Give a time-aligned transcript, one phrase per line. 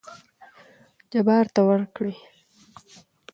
[1.11, 2.13] جبار ته ورکړې.